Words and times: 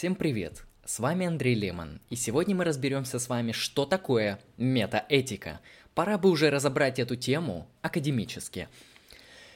Всем 0.00 0.14
привет! 0.14 0.64
С 0.86 0.98
вами 0.98 1.26
Андрей 1.26 1.54
Лемон, 1.54 2.00
и 2.08 2.16
сегодня 2.16 2.56
мы 2.56 2.64
разберемся 2.64 3.18
с 3.18 3.28
вами, 3.28 3.52
что 3.52 3.84
такое 3.84 4.40
метаэтика. 4.56 5.60
Пора 5.94 6.16
бы 6.16 6.30
уже 6.30 6.48
разобрать 6.48 6.98
эту 6.98 7.16
тему 7.16 7.68
академически. 7.82 8.68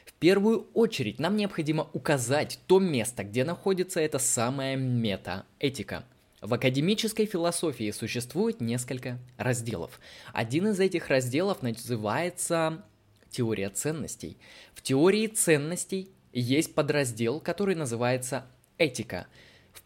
В 0.04 0.12
первую 0.12 0.66
очередь 0.74 1.18
нам 1.18 1.38
необходимо 1.38 1.88
указать 1.94 2.58
то 2.66 2.78
место, 2.78 3.24
где 3.24 3.42
находится 3.42 4.00
эта 4.00 4.18
самая 4.18 4.76
метаэтика. 4.76 6.04
В 6.42 6.52
академической 6.52 7.24
философии 7.24 7.90
существует 7.90 8.60
несколько 8.60 9.18
разделов. 9.38 9.98
Один 10.34 10.66
из 10.66 10.78
этих 10.78 11.08
разделов 11.08 11.62
называется 11.62 12.84
теория 13.30 13.70
ценностей. 13.70 14.36
В 14.74 14.82
теории 14.82 15.26
ценностей 15.26 16.10
есть 16.34 16.74
подраздел, 16.74 17.40
который 17.40 17.76
называется 17.76 18.44
этика– 18.76 19.26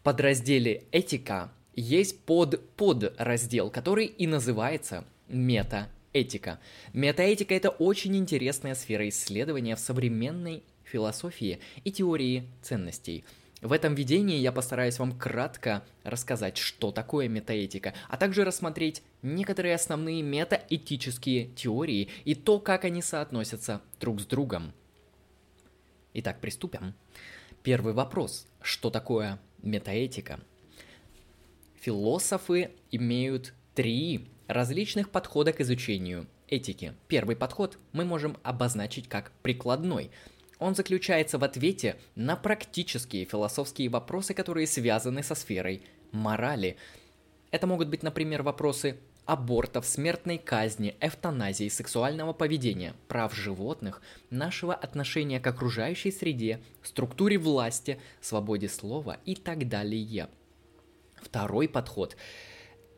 подразделе 0.09 0.85
«Этика» 0.91 1.51
есть 1.75 2.21
под 2.21 2.67
подраздел, 2.75 3.69
который 3.69 4.07
и 4.07 4.25
называется 4.25 5.05
«Метаэтика». 5.27 6.59
Метаэтика– 6.93 7.53
это 7.55 7.69
очень 7.69 8.17
интересная 8.17 8.73
сфера 8.73 9.07
исследования 9.07 9.75
в 9.75 9.79
современной 9.79 10.63
философии 10.83 11.59
и 11.83 11.91
теории 11.91 12.49
ценностей. 12.63 13.23
В 13.61 13.71
этом 13.71 13.93
видении 13.93 14.39
я 14.39 14.51
постараюсь 14.51 14.97
вам 14.97 15.15
кратко 15.15 15.83
рассказать, 16.03 16.57
что 16.57 16.91
такое 16.91 17.27
метаэтика, 17.27 17.93
а 18.07 18.17
также 18.17 18.43
рассмотреть 18.43 19.03
некоторые 19.21 19.75
основные 19.75 20.23
метаэтические 20.23 21.49
теории 21.49 22.09
и 22.25 22.33
то, 22.33 22.59
как 22.59 22.83
они 22.83 23.03
соотносятся 23.03 23.83
друг 23.99 24.21
с 24.21 24.25
другом. 24.25 24.73
Итак, 26.15 26.41
приступим. 26.41 26.95
Первый 27.61 27.93
вопрос. 27.93 28.47
Что 28.63 28.89
такое 28.89 29.39
метаэтика. 29.61 30.39
Философы 31.81 32.71
имеют 32.91 33.53
три 33.73 34.27
различных 34.47 35.09
подхода 35.09 35.53
к 35.53 35.61
изучению 35.61 36.27
этики. 36.47 36.93
Первый 37.07 37.35
подход 37.35 37.77
мы 37.93 38.05
можем 38.05 38.37
обозначить 38.43 39.07
как 39.07 39.31
прикладной. 39.41 40.11
Он 40.57 40.75
заключается 40.75 41.37
в 41.37 41.43
ответе 41.43 41.95
на 42.15 42.35
практические 42.35 43.25
философские 43.25 43.89
вопросы, 43.89 44.33
которые 44.33 44.67
связаны 44.67 45.23
со 45.23 45.35
сферой 45.35 45.83
морали. 46.11 46.77
Это 47.51 47.65
могут 47.65 47.87
быть, 47.87 48.03
например, 48.03 48.43
вопросы 48.43 48.99
абортов, 49.29 49.85
смертной 49.85 50.39
казни, 50.39 50.95
эвтаназии, 51.01 51.69
сексуального 51.69 52.33
поведения, 52.33 52.95
прав 53.07 53.35
животных, 53.35 54.01
нашего 54.31 54.73
отношения 54.73 55.39
к 55.39 55.45
окружающей 55.45 56.11
среде, 56.11 56.59
структуре 56.81 57.37
власти, 57.37 58.01
свободе 58.21 58.67
слова 58.67 59.17
и 59.25 59.35
так 59.35 59.67
далее. 59.69 60.29
Второй 61.21 61.69
подход 61.69 62.17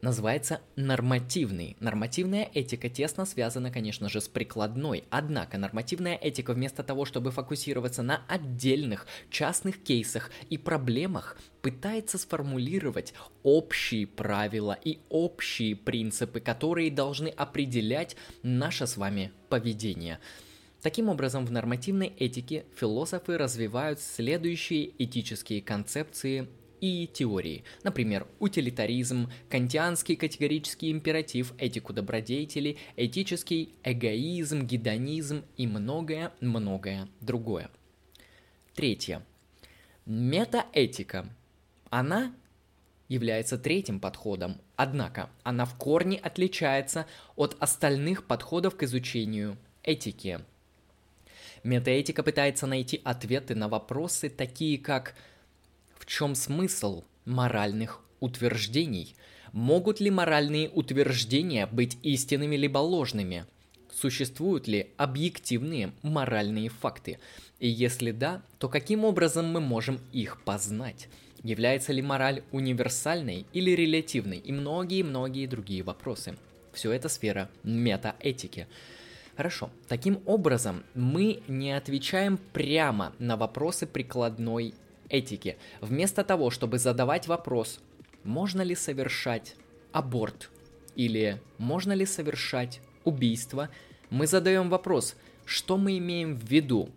называется 0.01 0.61
нормативный. 0.75 1.77
Нормативная 1.79 2.49
этика 2.53 2.89
тесно 2.89 3.25
связана, 3.25 3.71
конечно 3.71 4.09
же, 4.09 4.21
с 4.21 4.27
прикладной. 4.27 5.05
Однако 5.09 5.57
нормативная 5.57 6.15
этика 6.15 6.53
вместо 6.53 6.83
того, 6.83 7.05
чтобы 7.05 7.31
фокусироваться 7.31 8.03
на 8.03 8.21
отдельных 8.27 9.07
частных 9.29 9.81
кейсах 9.83 10.31
и 10.49 10.57
проблемах, 10.57 11.37
пытается 11.61 12.17
сформулировать 12.17 13.13
общие 13.43 14.07
правила 14.07 14.77
и 14.83 14.99
общие 15.09 15.75
принципы, 15.75 16.39
которые 16.39 16.91
должны 16.91 17.27
определять 17.27 18.15
наше 18.43 18.87
с 18.87 18.97
вами 18.97 19.31
поведение. 19.49 20.19
Таким 20.81 21.09
образом, 21.09 21.45
в 21.45 21.51
нормативной 21.51 22.07
этике 22.17 22.65
философы 22.75 23.37
развивают 23.37 23.99
следующие 23.99 24.91
этические 24.97 25.61
концепции 25.61 26.47
и 26.81 27.07
теории. 27.07 27.63
Например, 27.83 28.27
утилитаризм, 28.39 29.31
кантианский 29.49 30.15
категорический 30.15 30.91
императив, 30.91 31.53
этику 31.57 31.93
добродетели, 31.93 32.77
этический 32.97 33.75
эгоизм, 33.83 34.65
гедонизм 34.65 35.45
и 35.55 35.67
многое-многое 35.67 37.07
другое. 37.21 37.69
Третье. 38.73 39.23
Метаэтика. 40.05 41.29
Она 41.91 42.33
является 43.07 43.57
третьим 43.57 43.99
подходом, 43.99 44.59
однако 44.75 45.29
она 45.43 45.65
в 45.65 45.75
корне 45.75 46.17
отличается 46.17 47.05
от 47.35 47.55
остальных 47.59 48.25
подходов 48.25 48.75
к 48.75 48.83
изучению 48.83 49.57
этики. 49.83 50.39
Метаэтика 51.63 52.23
пытается 52.23 52.65
найти 52.65 53.01
ответы 53.03 53.53
на 53.53 53.67
вопросы, 53.67 54.29
такие 54.29 54.79
как– 54.79 55.13
чем 56.11 56.35
смысл 56.35 57.05
моральных 57.23 58.01
утверждений? 58.19 59.15
Могут 59.53 60.01
ли 60.01 60.11
моральные 60.11 60.69
утверждения 60.69 61.67
быть 61.67 61.97
истинными 62.03 62.57
либо 62.57 62.79
ложными? 62.79 63.45
Существуют 63.93 64.67
ли 64.67 64.89
объективные 64.97 65.93
моральные 66.01 66.67
факты? 66.67 67.19
И 67.59 67.69
если 67.69 68.11
да, 68.11 68.41
то 68.59 68.67
каким 68.67 69.05
образом 69.05 69.45
мы 69.53 69.61
можем 69.61 70.01
их 70.11 70.41
познать? 70.41 71.07
Является 71.43 71.93
ли 71.93 72.01
мораль 72.01 72.43
универсальной 72.51 73.45
или 73.53 73.71
релятивной? 73.71 74.39
И 74.39 74.51
многие-многие 74.51 75.47
другие 75.47 75.81
вопросы. 75.81 76.35
Все 76.73 76.91
это 76.91 77.07
сфера 77.07 77.49
метаэтики. 77.63 78.67
Хорошо. 79.37 79.69
Таким 79.87 80.19
образом, 80.25 80.83
мы 80.93 81.41
не 81.47 81.71
отвечаем 81.71 82.37
прямо 82.37 83.13
на 83.17 83.37
вопросы 83.37 83.87
прикладной 83.87 84.73
этики. 85.11 85.57
Вместо 85.81 86.23
того, 86.23 86.49
чтобы 86.49 86.79
задавать 86.79 87.27
вопрос, 87.27 87.79
можно 88.23 88.61
ли 88.61 88.75
совершать 88.75 89.55
аборт 89.91 90.49
или 90.95 91.41
можно 91.57 91.93
ли 91.93 92.05
совершать 92.05 92.81
убийство, 93.03 93.69
мы 94.09 94.27
задаем 94.27 94.69
вопрос, 94.69 95.15
что 95.45 95.77
мы 95.77 95.97
имеем 95.97 96.35
в 96.35 96.43
виду, 96.43 96.89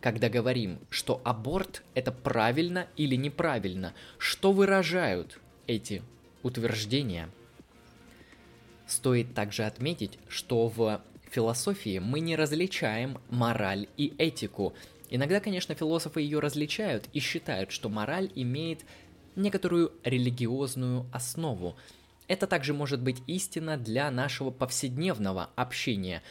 когда 0.00 0.28
говорим, 0.28 0.78
что 0.90 1.20
аборт 1.24 1.82
это 1.94 2.12
правильно 2.12 2.86
или 2.96 3.16
неправильно, 3.16 3.94
что 4.18 4.52
выражают 4.52 5.40
эти 5.66 6.02
утверждения. 6.42 7.28
Стоит 8.86 9.34
также 9.34 9.64
отметить, 9.64 10.18
что 10.28 10.68
в 10.68 11.02
философии 11.30 11.98
мы 11.98 12.20
не 12.20 12.36
различаем 12.36 13.18
мораль 13.28 13.88
и 13.96 14.14
этику, 14.18 14.72
Иногда, 15.10 15.40
конечно, 15.40 15.74
философы 15.74 16.20
ее 16.20 16.38
различают 16.38 17.08
и 17.12 17.20
считают, 17.20 17.70
что 17.70 17.88
мораль 17.88 18.30
имеет 18.34 18.84
некоторую 19.36 19.92
религиозную 20.04 21.06
основу. 21.12 21.76
Это 22.26 22.46
также 22.46 22.74
может 22.74 23.00
быть 23.00 23.22
истина 23.26 23.76
для 23.76 24.10
нашего 24.10 24.50
повседневного 24.50 25.50
общения. 25.56 26.22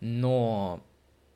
Но 0.00 0.82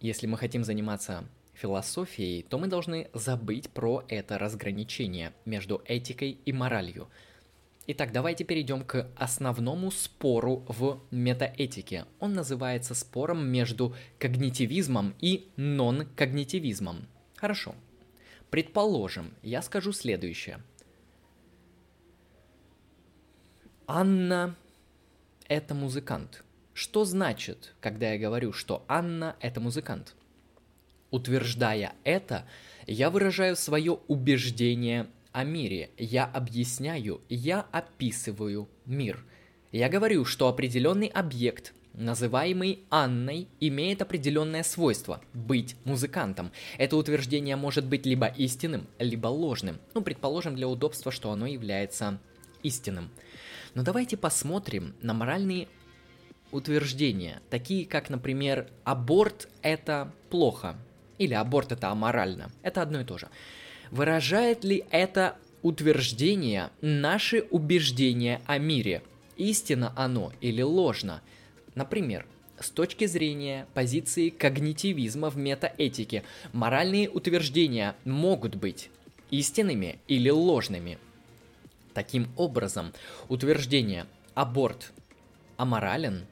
если 0.00 0.26
мы 0.26 0.36
хотим 0.38 0.64
заниматься 0.64 1.24
философией, 1.54 2.42
то 2.42 2.58
мы 2.58 2.66
должны 2.66 3.08
забыть 3.14 3.70
про 3.70 4.04
это 4.08 4.38
разграничение 4.38 5.32
между 5.44 5.82
этикой 5.84 6.38
и 6.44 6.52
моралью– 6.52 7.08
Итак, 7.90 8.12
давайте 8.12 8.44
перейдем 8.44 8.84
к 8.84 9.08
основному 9.16 9.90
спору 9.90 10.62
в 10.68 11.00
метаэтике. 11.10 12.04
Он 12.20 12.34
называется 12.34 12.94
спором 12.94 13.48
между 13.48 13.94
когнитивизмом 14.18 15.14
и 15.20 15.48
нон-когнитивизмом. 15.56 17.08
Хорошо. 17.36 17.74
Предположим, 18.50 19.32
я 19.42 19.62
скажу 19.62 19.92
следующее. 19.92 20.60
Анна– 23.86 24.54
это 25.48 25.74
музыкант. 25.74 26.44
Что 26.74 27.06
значит, 27.06 27.74
когда 27.80 28.12
я 28.12 28.18
говорю, 28.18 28.52
что 28.52 28.84
Анна– 28.86 29.34
это 29.40 29.60
музыкант? 29.62 30.14
Утверждая 31.10 31.94
это, 32.04 32.46
я 32.86 33.08
выражаю 33.08 33.56
свое 33.56 33.92
убеждение 34.08 35.06
о 35.38 35.44
мире. 35.44 35.90
Я 35.96 36.24
объясняю, 36.24 37.20
я 37.28 37.64
описываю 37.70 38.68
мир. 38.86 39.24
Я 39.70 39.88
говорю, 39.88 40.24
что 40.24 40.48
определенный 40.48 41.06
объект, 41.06 41.74
называемый 41.94 42.80
Анной, 42.90 43.46
имеет 43.60 44.02
определенное 44.02 44.64
свойство– 44.64 45.20
быть 45.34 45.76
музыкантом. 45.84 46.50
Это 46.76 46.96
утверждение 46.96 47.54
может 47.54 47.86
быть 47.86 48.04
либо 48.04 48.26
истинным, 48.26 48.88
либо 48.98 49.28
ложным. 49.28 49.78
Ну, 49.94 50.02
предположим 50.02 50.56
для 50.56 50.66
удобства, 50.66 51.12
что 51.12 51.30
оно 51.30 51.46
является 51.46 52.18
истинным. 52.64 53.08
Но 53.74 53.84
давайте 53.84 54.16
посмотрим 54.16 54.96
на 55.02 55.14
моральные 55.14 55.68
утверждения, 56.50 57.42
такие 57.48 57.86
как, 57.86 58.10
например, 58.10 58.66
аборт– 58.82 59.48
это 59.62 60.12
плохо, 60.30 60.76
или 61.16 61.34
аборт– 61.34 61.70
это 61.70 61.90
аморально. 61.90 62.50
Это 62.62 62.82
одно 62.82 63.02
и 63.02 63.04
то 63.04 63.18
же. 63.18 63.28
Выражает 63.90 64.64
ли 64.64 64.84
это 64.90 65.36
утверждение 65.62 66.70
наши 66.80 67.42
убеждения 67.50 68.40
о 68.46 68.58
мире? 68.58 69.02
Истинно 69.36 69.92
оно 69.96 70.32
или 70.40 70.62
ложно? 70.62 71.22
Например, 71.74 72.26
с 72.60 72.70
точки 72.70 73.06
зрения 73.06 73.66
позиции 73.74 74.30
когнитивизма 74.30 75.30
в 75.30 75.36
метаэтике, 75.36 76.24
моральные 76.52 77.08
утверждения 77.08 77.94
могут 78.04 78.56
быть 78.56 78.90
истинными 79.30 80.00
или 80.08 80.30
ложными. 80.30 80.98
Таким 81.94 82.28
образом, 82.36 82.92
утверждение 83.28 84.06
«аборт 84.34 84.92
аморален» 85.56 86.26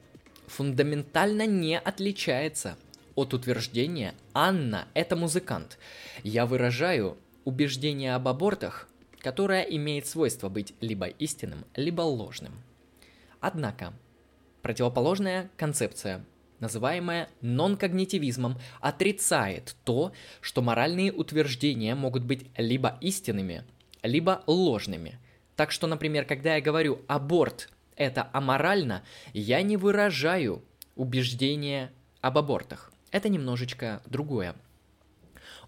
фундаментально 0.47 1.45
не 1.45 1.77
отличается 1.77 2.77
от 3.15 3.33
утверждения 3.33 4.13
«Анна– 4.33 4.87
это 4.93 5.15
музыкант». 5.15 5.77
Я 6.23 6.45
выражаю 6.45 7.17
убеждение 7.47 8.13
об 8.13 8.27
абортах, 8.27 8.89
которое 9.19 9.61
имеет 9.61 10.05
свойство 10.05 10.49
быть 10.49 10.73
либо 10.81 11.07
истинным, 11.07 11.63
либо 11.77 12.01
ложным. 12.01 12.51
Однако, 13.39 13.93
противоположная 14.61 15.49
концепция, 15.55 16.25
называемая 16.59 17.29
нон-когнитивизмом, 17.39 18.57
отрицает 18.81 19.77
то, 19.85 20.11
что 20.41 20.61
моральные 20.61 21.13
утверждения 21.13 21.95
могут 21.95 22.25
быть 22.25 22.47
либо 22.57 22.97
истинными, 22.99 23.63
либо 24.03 24.43
ложными. 24.45 25.17
Так 25.55 25.71
что, 25.71 25.87
например, 25.87 26.25
когда 26.25 26.55
я 26.55 26.61
говорю 26.61 26.99
«аборт– 27.07 27.69
это 27.95 28.29
аморально», 28.33 29.05
я 29.31 29.61
не 29.61 29.77
выражаю 29.77 30.65
убеждение 30.97 31.93
об 32.19 32.37
абортах. 32.37 32.91
Это 33.11 33.29
немножечко 33.29 34.01
другое. 34.05 34.53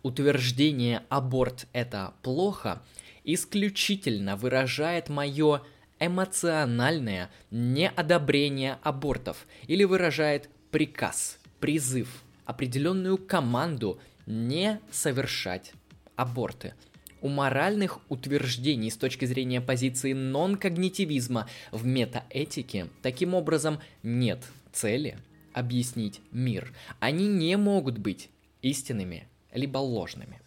Утверждение 0.02 1.04
«аборт– 1.10 1.68
это 1.74 2.14
плохо» 2.22 2.82
исключительно 3.26 4.38
выражает 4.38 5.10
мое 5.10 5.62
эмоциональное 6.00 7.30
неодобрение 7.52 8.80
абортов 8.82 9.46
или 9.68 9.84
выражает 9.84 10.50
приказ, 10.72 11.38
призыв, 11.60 12.24
определенную 12.46 13.18
команду 13.18 14.00
не 14.26 14.80
совершать 14.90 15.74
аборты. 16.16 16.74
У 17.22 17.28
моральных 17.28 18.00
утверждений 18.08 18.90
с 18.90 18.96
точки 18.96 19.26
зрения 19.26 19.60
позиции 19.60 20.14
нон-когнитивизма 20.14 21.50
в 21.74 21.86
метаэтике 21.86 22.88
таким 23.02 23.34
образом 23.34 23.80
нет 24.04 24.46
цели 24.72 25.18
объяснить 25.54 26.22
мир. 26.32 26.72
Они 27.02 27.28
не 27.28 27.58
могут 27.58 27.98
быть 27.98 28.30
истинными 28.62 29.28
либо 29.54 29.78
ложными. 29.78 30.40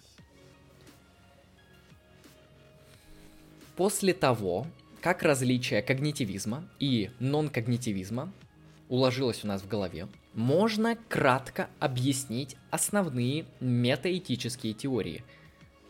После 3.76 4.12
того, 4.12 4.66
как 5.00 5.22
различие 5.22 5.82
когнитивизма 5.82 6.68
и 6.78 7.10
нон-когнитивизма 7.18 8.32
уложилось 8.88 9.44
у 9.44 9.48
нас 9.48 9.62
в 9.62 9.68
голове, 9.68 10.08
можно 10.34 10.96
кратко 11.08 11.68
объяснить 11.80 12.56
основные 12.70 13.46
метаэтические 13.60 14.74
теории. 14.74 15.24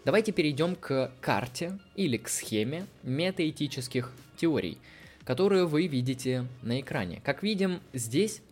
Давайте 0.04 0.32
перейдем 0.32 0.76
к 0.76 1.12
карте 1.20 1.78
или 1.94 2.16
к 2.16 2.28
схеме 2.28 2.86
метаэтических 3.02 4.12
теорий, 4.36 4.78
которую 5.24 5.68
вы 5.68 5.86
видите 5.86 6.46
на 6.62 6.80
экране. 6.80 7.20
Как 7.24 7.42
видим, 7.42 7.80
здесь 7.92 8.42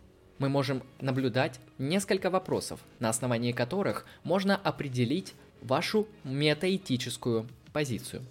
мы 0.41 0.49
можем 0.49 0.81
наблюдать 0.99 1.59
несколько 1.77 2.31
вопросов, 2.31 2.79
на 2.97 3.09
основании 3.09 3.51
которых 3.51 4.07
можно 4.23 4.55
определить 4.55 5.35
вашу 5.61 6.07
метаэтическую 6.23 7.47
позицию. 7.71 8.23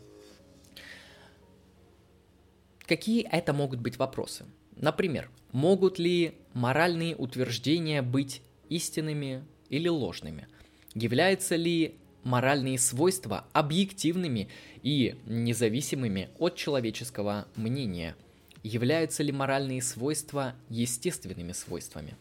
Какие 2.81 3.23
это 3.31 3.53
могут 3.53 3.79
быть 3.79 3.97
вопросы? 3.97 4.45
Например, 4.75 5.31
могут 5.53 6.01
ли 6.01 6.35
моральные 6.53 7.15
утверждения 7.15 8.03
быть 8.03 8.43
истинными 8.69 9.45
или 9.69 9.87
ложными? 9.87 10.49
Являются 10.95 11.55
ли 11.55 11.95
моральные 12.25 12.81
свойства 12.81 13.45
объективными 13.53 14.49
и 14.83 15.15
независимыми 15.27 16.31
от 16.41 16.57
человеческого 16.57 17.47
мнения? 17.55 18.17
Являются 18.62 19.23
ли 19.23 19.33
моральные 19.33 19.81
свойства 19.81 20.55
естественными 20.69 21.53
свойствами? 21.53 22.15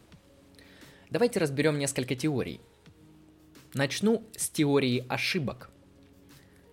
Давайте 1.09 1.39
разберем 1.39 1.77
несколько 1.77 2.15
теорий. 2.15 2.61
Начну 3.73 4.23
с 4.35 4.49
теории 4.49 5.05
ошибок. 5.09 5.69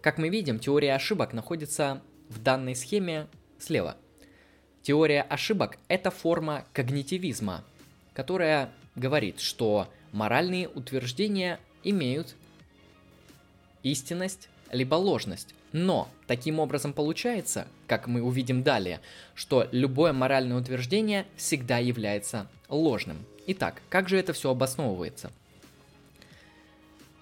Как 0.02 0.18
мы 0.18 0.28
видим, 0.28 0.60
теория 0.60 0.94
ошибок 0.94 1.32
находится 1.32 2.00
в 2.28 2.40
данной 2.40 2.76
схеме 2.76 3.26
слева. 3.58 3.96
Теория 4.82 5.22
ошибок– 5.22 5.78
это 5.88 6.12
форма 6.12 6.64
когнитивизма, 6.72 7.64
которая 8.12 8.72
говорит, 8.94 9.40
что 9.40 9.88
моральные 10.12 10.68
утверждения 10.68 11.58
имеют 11.82 12.36
истинность 13.82 14.48
либо 14.70 14.94
ложность. 14.94 15.54
Но 15.76 16.08
таким 16.26 16.58
образом 16.58 16.94
получается, 16.94 17.68
как 17.86 18.06
мы 18.06 18.22
увидим 18.22 18.62
далее, 18.62 19.02
что 19.34 19.68
любое 19.72 20.14
моральное 20.14 20.56
утверждение 20.56 21.26
всегда 21.36 21.76
является 21.76 22.46
ложным. 22.70 23.18
Итак, 23.46 23.82
как 23.90 24.08
же 24.08 24.16
это 24.16 24.32
все 24.32 24.50
обосновывается? 24.50 25.30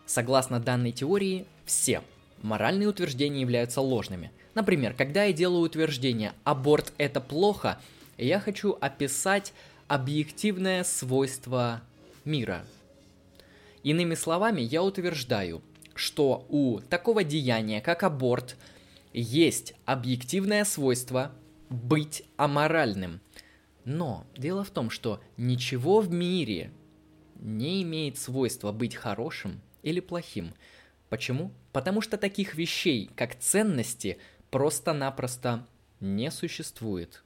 Согласно 0.06 0.60
данной 0.60 0.92
теории, 0.92 1.46
все 1.64 2.00
моральные 2.42 2.88
утверждения 2.88 3.40
являются 3.40 3.80
ложными– 3.80 4.30
Например, 4.54 4.94
когда 4.94 5.24
я 5.24 5.32
делаю 5.32 5.62
утверждение 5.62 6.32
«аборт– 6.44 6.92
это 6.98 7.20
плохо», 7.20 7.80
я 8.16 8.38
хочу 8.38 8.78
описать 8.80 9.52
объективное 9.88 10.84
свойство 10.84 11.82
мира. 12.24 12.64
Иными 13.82 14.14
словами, 14.14 14.60
я 14.60 14.84
утверждаю, 14.84 15.60
что 15.94 16.46
у 16.48 16.80
такого 16.80 17.24
деяния, 17.24 17.80
как 17.80 18.02
аборт, 18.02 18.56
есть 19.12 19.74
объективное 19.84 20.64
свойство 20.64 21.32
быть 21.70 22.24
аморальным. 22.36 23.20
Но 23.84 24.26
дело 24.36 24.64
в 24.64 24.70
том, 24.70 24.90
что 24.90 25.20
ничего 25.36 26.00
в 26.00 26.10
мире 26.10 26.70
не 27.36 27.82
имеет 27.82 28.18
свойства 28.18 28.72
быть 28.72 28.94
хорошим 28.94 29.60
или 29.82 30.00
плохим. 30.00 30.54
Почему? 31.10 31.52
Потому 31.72 32.00
что 32.00 32.16
таких 32.16 32.54
вещей, 32.54 33.10
как 33.14 33.38
ценности– 33.38 34.18
просто-напросто 34.54 35.66
не 35.98 36.30
существует. 36.30 37.24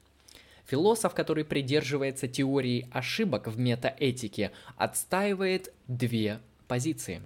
Философ, 0.64 1.12
который 1.12 1.44
придерживается 1.44 2.26
теории 2.26 2.88
ошибок 2.90 3.48
в 3.48 3.58
метаэтике, 3.58 4.50
отстаивает 4.78 5.74
две 5.88 6.40
позиции. 6.68 7.20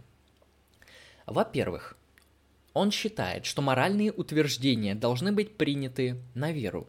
Во-первых, 1.26 1.96
он 2.74 2.90
считает, 2.90 3.44
что 3.44 3.62
моральные 3.62 4.12
утверждения 4.12 4.94
должны 4.94 5.32
быть 5.32 5.56
приняты 5.56 6.16
на 6.34 6.52
веру. 6.52 6.88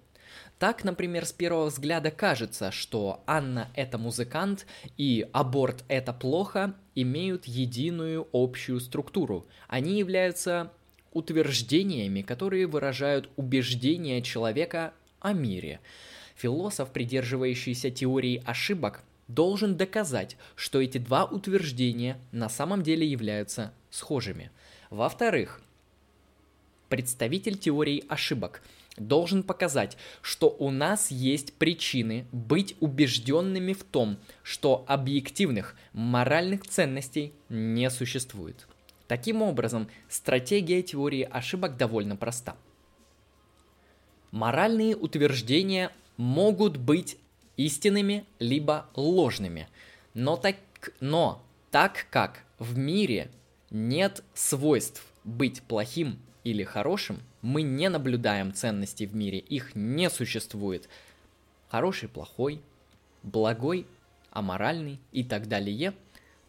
Так, 0.59 0.83
например, 0.83 1.25
с 1.25 1.33
первого 1.33 1.65
взгляда 1.65 2.09
кажется, 2.09 2.71
что 2.71 3.21
Анна– 3.27 3.69
это 3.75 3.97
музыкант 3.97 4.65
и 4.97 5.27
аборт– 5.33 5.83
это 5.89 6.13
плохо, 6.13 6.73
имеют 6.95 7.45
единую 7.45 8.27
общую 8.31 8.79
структуру. 8.79 9.45
Они 9.67 9.99
являются 9.99 10.71
утверждениями, 11.11 12.21
которые 12.21 12.65
выражают 12.65 13.29
убеждения 13.35 14.21
человека 14.21 14.93
о 15.19 15.33
мире. 15.33 15.79
Философ, 16.35 16.91
придерживающийся 16.91 17.91
теории 17.91 18.41
ошибок, 18.45 19.03
должен 19.27 19.77
доказать, 19.77 20.37
что 20.55 20.81
эти 20.81 20.97
два 20.97 21.25
утверждения 21.25 22.19
на 22.31 22.49
самом 22.49 22.83
деле 22.83 23.07
являются 23.07 23.73
схожими. 23.89 24.51
Во-вторых, 24.89 25.61
представитель 26.89 27.57
теории 27.57 28.03
ошибок 28.07 28.61
должен 28.97 29.43
показать, 29.43 29.97
что 30.21 30.49
у 30.49 30.69
нас 30.69 31.09
есть 31.09 31.53
причины 31.53 32.27
быть 32.31 32.75
убежденными 32.79 33.73
в 33.73 33.83
том, 33.83 34.17
что 34.43 34.85
объективных 34.87 35.75
моральных 35.93 36.67
ценностей 36.67 37.33
не 37.49 37.89
существует. 37.89 38.67
Таким 39.07 39.41
образом, 39.41 39.89
стратегия 40.09 40.81
теории 40.81 41.27
ошибок 41.29 41.77
довольно 41.77 42.15
проста. 42.15 42.55
Моральные 44.31 44.95
утверждения 44.95 45.91
могут 46.17 46.77
быть 46.77 47.17
истинными 47.57 48.25
либо 48.39 48.87
ложными, 48.95 49.67
но 50.13 50.37
так, 50.37 50.55
но 50.99 51.43
так 51.71 52.07
как 52.09 52.43
в 52.59 52.77
мире 52.77 53.29
нет 53.69 54.23
свойств 54.33 55.05
быть 55.23 55.61
плохим 55.63 56.19
или 56.43 56.63
хорошим, 56.63 57.19
мы 57.41 57.61
не 57.61 57.89
наблюдаем 57.89 58.53
ценностей 58.53 59.05
в 59.05 59.15
мире, 59.15 59.39
их 59.39 59.75
не 59.75 60.09
существует. 60.09 60.87
Хороший, 61.69 62.09
плохой, 62.09 62.61
благой, 63.23 63.87
аморальный 64.31 64.99
и 65.11 65.23
так 65.23 65.47
далее, 65.47 65.93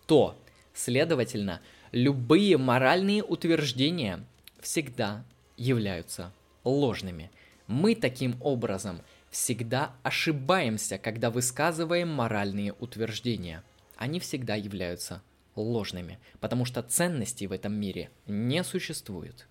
то, 0.07 0.37
следовательно, 0.73 1.61
любые 1.93 2.59
моральные 2.59 3.23
утверждения 3.23 4.25
всегда 4.61 5.25
являются 5.57 6.33
ложными. 6.65 7.31
Мы 7.67 7.95
таким 7.95 8.37
образом 8.41 9.01
всегда 9.35 9.97
ошибаемся, 10.05 10.97
когда 10.97 11.29
высказываем 11.29 12.09
моральные 12.09 12.73
утверждения. 12.73 13.65
Они 13.97 14.21
всегда 14.21 14.55
являются 14.55 15.23
ложными, 15.57 16.21
потому 16.39 16.65
что 16.65 16.85
ценностей 16.85 17.49
в 17.49 17.53
этом 17.53 17.75
мире 17.75 18.11
не 18.29 18.63
существует. 18.63 19.49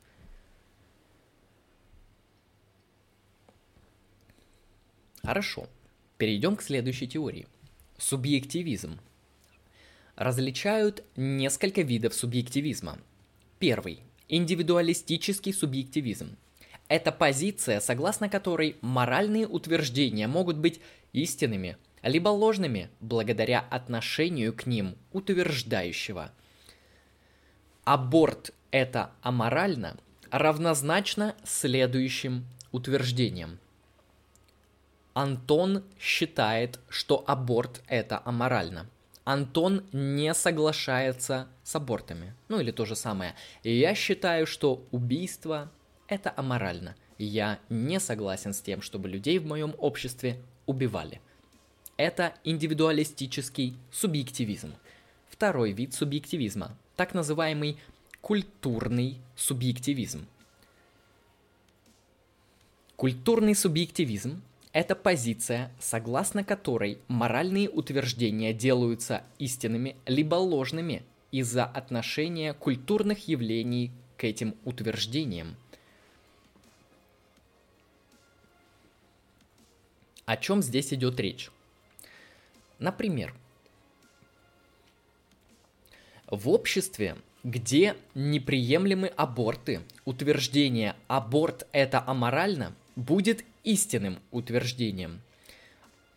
Хорошо. 5.22 5.68
Перейдем 6.18 6.56
к 6.56 6.62
следующей 6.62 7.10
теории. 7.10 7.46
Субъективизм. 7.98 9.02
Различают 10.16 11.04
несколько 11.18 11.82
видов 11.82 12.14
субъективизма. 12.14 13.00
Первый– 13.60 14.00
индивидуалистический 14.30 15.54
субъективизм. 15.54 16.38
Это 16.88 17.12
позиция, 17.12 17.80
согласно 17.80 18.30
которой 18.30 18.78
моральные 18.82 19.48
утверждения 19.48 20.28
могут 20.28 20.58
быть 20.58 20.82
истинными, 21.14 21.78
либо 22.02 22.30
ложными, 22.30 22.90
благодаря 23.00 23.62
отношению 23.62 24.54
к 24.54 24.66
ним 24.66 24.96
утверждающего. 25.12 26.32
Аборт– 27.86 28.54
это 28.72 29.12
аморально, 29.22 29.98
равнозначно 30.30 31.36
следующим 31.44 32.46
утверждением. 32.72 33.60
Антон 35.14 35.84
считает, 36.00 36.80
что 36.90 37.24
аборт– 37.28 37.82
это 37.88 38.22
аморально. 38.26 38.90
Антон 39.26 39.86
не 39.94 40.34
соглашается 40.34 41.48
с 41.64 41.76
абортами. 41.76 42.34
Ну 42.50 42.60
или 42.60 42.72
то 42.72 42.84
же 42.86 42.96
самое. 42.96 43.36
Я 43.64 43.96
считаю, 43.96 44.46
что 44.46 44.86
убийство– 44.92 45.72
это 46.14 46.34
аморально. 46.36 46.96
Я 47.18 47.60
не 47.70 48.00
согласен 48.00 48.54
с 48.54 48.62
тем, 48.62 48.82
чтобы 48.82 49.10
людей 49.10 49.40
в 49.40 49.46
моем 49.46 49.74
обществе 49.78 50.40
убивали. 50.66 51.22
Это 51.98 52.34
индивидуалистический 52.44 53.76
субъективизм. 53.92 54.74
Второй 55.30 55.72
вид 55.72 55.94
субъективизма, 55.94 56.78
так 56.96 57.14
называемый 57.14 57.78
культурный 58.22 59.18
субъективизм. 59.36 60.28
Культурный 62.96 63.56
субъективизм– 63.56 64.42
это 64.72 64.96
позиция, 64.96 65.72
согласно 65.80 66.44
которой 66.44 67.00
моральные 67.08 67.70
утверждения 67.70 68.54
делаются 68.54 69.24
истинными 69.40 69.98
либо 70.06 70.36
ложными 70.36 71.04
из-за 71.32 71.66
отношения 71.66 72.54
культурных 72.54 73.28
явлений 73.28 73.92
к 74.18 74.24
этим 74.24 74.56
утверждениям. 74.64 75.58
О 80.26 80.38
чем 80.38 80.62
здесь 80.62 80.94
идет 80.94 81.20
речь? 81.20 81.50
Например, 82.80 83.34
в 86.28 86.50
обществе, 86.50 87.18
где 87.44 87.96
неприемлемы 88.16 89.08
аборты, 89.08 89.82
утверждение 90.06 90.96
«аборт 91.08 91.68
это 91.74 92.04
аморально» 92.06 92.74
будет 92.96 93.44
истинным 93.64 94.20
утверждением. 94.32 95.22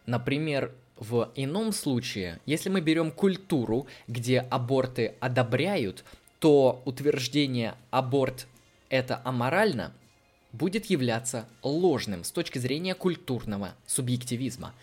Например, 0.07 0.73
в 0.97 1.31
ином 1.35 1.73
случае, 1.73 2.41
если 2.47 2.69
мы 2.71 2.81
берем 2.81 3.11
культуру, 3.11 3.87
где 4.07 4.41
аборты 4.41 5.15
одобряют, 5.21 6.05
то 6.39 6.81
утверждение 6.85 7.75
«аборт 7.91 8.47
это 8.89 9.21
аморально» 9.25 9.93
будет 10.57 10.87
являться 10.87 11.47
ложным 11.63 12.25
с 12.25 12.31
точки 12.31 12.59
зрения 12.59 12.95
культурного 12.95 13.75
субъективизма. 13.87 14.75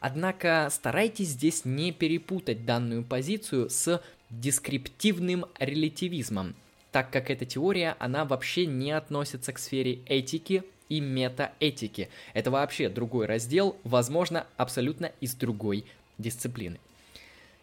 Однако 0.00 0.68
старайтесь 0.70 1.28
здесь 1.28 1.64
не 1.64 1.92
перепутать 1.92 2.64
данную 2.64 3.04
позицию 3.04 3.68
с 3.68 4.00
дескриптивным 4.30 5.46
релятивизмом, 5.58 6.54
так 6.92 7.10
как 7.10 7.30
эта 7.30 7.44
теория, 7.44 7.96
она 7.98 8.24
вообще 8.24 8.66
не 8.66 8.92
относится 8.92 9.52
к 9.52 9.58
сфере 9.58 10.00
этики 10.06 10.62
и 10.88 11.00
метаэтики. 11.00 12.08
Это 12.34 12.50
вообще 12.50 12.88
другой 12.88 13.26
раздел, 13.26 13.76
возможно, 13.84 14.46
абсолютно 14.56 15.12
из 15.20 15.34
другой 15.34 15.84
дисциплины. 16.16 16.78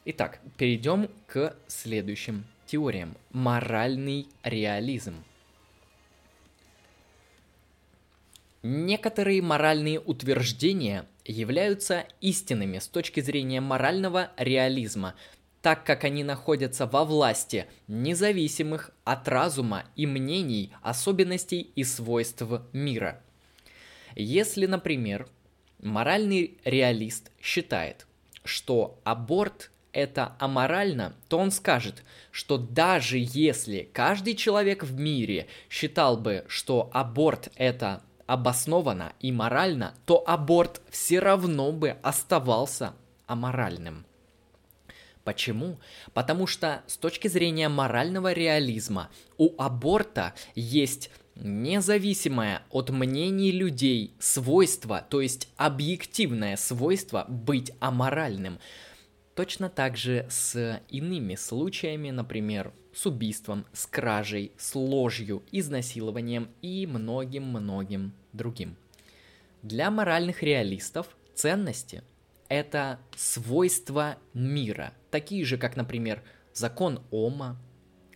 Итак, 0.06 0.40
перейдем 0.58 1.10
к 1.28 1.56
следующим 1.68 2.46
теориям. 2.68 3.16
Моральный 3.32 4.28
реализм. 4.44 5.16
Некоторые 8.68 9.44
моральные 9.44 10.00
утверждения 10.00 11.06
являются 11.24 12.06
истинными 12.20 12.80
с 12.80 12.88
точки 12.88 13.20
зрения 13.20 13.62
морального 13.62 14.32
реализма, 14.38 15.14
так 15.62 15.86
как 15.86 16.04
они 16.04 16.24
находятся 16.24 16.88
во 16.88 17.06
власти 17.06 17.68
независимых 17.88 18.90
от 19.04 19.28
разума 19.28 19.86
и 19.96 20.08
мнений 20.08 20.72
особенностей 20.82 21.62
и 21.76 21.84
свойств 21.84 22.42
мира. 22.74 23.22
Если, 24.16 24.66
например, 24.66 25.28
моральный 25.78 26.58
реалист 26.64 27.30
считает, 27.40 28.08
что 28.44 29.00
аборт 29.04 29.70
это 29.94 30.36
аморально, 30.40 31.16
то 31.30 31.38
он 31.38 31.52
скажет, 31.52 32.04
что 32.32 32.58
даже 32.58 33.18
если 33.20 33.88
каждый 33.94 34.34
человек 34.34 34.84
в 34.84 35.00
мире 35.00 35.46
считал 35.70 36.18
бы, 36.18 36.46
что 36.48 36.90
аборт 36.94 37.52
это 37.58 38.02
обоснованно 38.28 39.14
и 39.20 39.32
морально, 39.32 39.94
то 40.06 40.24
аборт 40.26 40.82
все 40.90 41.20
равно 41.20 41.72
бы 41.72 41.98
оставался 42.02 42.94
аморальным. 43.28 44.06
Почему? 45.24 45.80
Потому 46.14 46.46
что 46.46 46.84
с 46.86 46.98
точки 46.98 47.28
зрения 47.28 47.68
морального 47.68 48.32
реализма 48.32 49.10
у 49.38 49.60
аборта 49.60 50.36
есть 50.54 51.10
независимое 51.36 52.62
от 52.70 52.92
мнений 52.92 53.52
людей 53.52 54.14
свойство, 54.20 55.06
то 55.10 55.22
есть 55.22 55.50
объективное 55.58 56.56
свойство 56.58 57.26
быть 57.28 57.72
аморальным. 57.80 58.60
Точно 59.34 59.70
так 59.70 59.98
же 59.98 60.28
с 60.30 60.80
иными 60.90 61.36
случаями, 61.36 62.12
например, 62.12 62.72
с 62.96 63.06
убийством, 63.06 63.66
с 63.74 63.86
кражей, 63.86 64.54
с 64.58 64.74
ложью, 64.74 65.44
изнасилованием 65.52 66.50
и 66.62 66.88
многим-многим 66.88 68.14
другим. 68.32 68.78
Для 69.62 69.92
моральных 69.92 70.42
реалистов 70.42 71.08
ценности– 71.36 72.04
это 72.48 73.00
свойства 73.16 74.18
мира, 74.34 74.94
такие 75.12 75.44
же, 75.44 75.58
как, 75.58 75.76
например, 75.76 76.24
закон 76.54 77.02
Ома, 77.12 77.60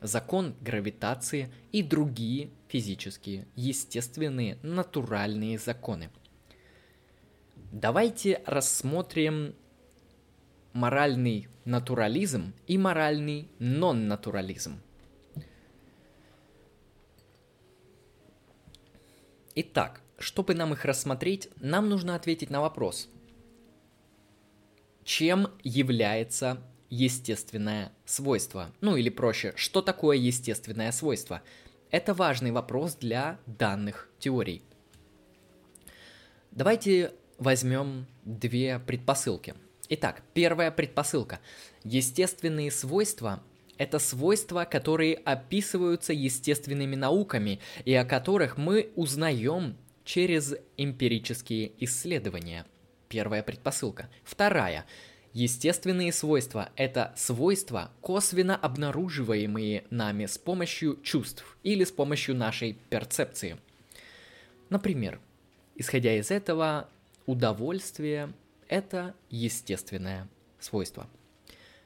закон 0.01 0.55
гравитации 0.61 1.51
и 1.73 1.83
другие 1.83 2.51
физические, 2.69 3.47
естественные, 3.55 4.59
натуральные 4.63 5.59
законы. 5.59 6.09
Давайте 7.73 8.41
рассмотрим 8.45 9.55
моральный 10.71 11.49
натурализм 11.69 12.53
и 12.67 12.77
моральный 12.77 13.47
нон-натурализм. 13.59 14.81
Итак, 19.55 20.01
чтобы 20.17 20.55
нам 20.55 20.73
их 20.73 20.85
рассмотреть, 20.85 21.49
нам 21.61 21.89
нужно 21.89 22.15
ответить 22.15 22.49
на 22.49 22.61
вопрос– 22.61 23.09
чем 25.09 25.47
является 25.63 26.61
естественное 26.91 27.91
свойство? 28.05 28.69
Ну 28.79 28.95
или 28.95 29.09
проще, 29.09 29.53
что 29.55 29.81
такое 29.81 30.17
естественное 30.17 30.91
свойство? 30.91 31.41
Это 31.89 32.13
важный 32.13 32.51
вопрос 32.51 32.93
для 32.93 33.39
данных 33.47 34.07
теорий. 34.19 34.61
Давайте 36.51 37.11
возьмем 37.39 38.05
две 38.23 38.77
предпосылки. 38.77 39.55
Итак, 39.89 40.21
первая 40.33 40.71
предпосылка. 40.71 41.39
Естественные 41.83 42.71
свойства– 42.71 43.41
это 43.77 43.99
свойства, 43.99 44.65
которые 44.69 45.15
описываются 45.15 46.13
естественными 46.13 46.95
науками 46.95 47.59
и 47.85 47.93
о 47.93 48.05
которых 48.05 48.57
мы 48.57 48.91
узнаем 48.95 49.75
через 50.05 50.55
эмпирические 50.77 51.71
исследования– 51.83 52.65
Первая 53.09 53.41
предпосылка. 53.41 54.07
Вторая. 54.23 54.85
Естественные 55.33 56.13
свойства– 56.13 56.69
это 56.75 57.13
свойства, 57.17 57.91
косвенно 58.01 58.55
обнаруживаемые 58.55 59.85
нами 59.89 60.27
с 60.27 60.37
помощью 60.37 60.99
чувств 61.01 61.57
или 61.63 61.83
с 61.83 61.91
помощью 61.91 62.35
нашей 62.35 62.73
перцепции. 62.89 63.57
Например, 64.69 65.19
исходя 65.75 66.15
из 66.15 66.29
этого, 66.29 66.87
удовольствие– 67.25 68.31
это 68.69 69.15
естественное 69.29 70.29
свойство. 70.59 71.09